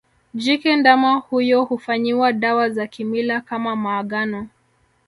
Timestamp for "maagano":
3.75-4.47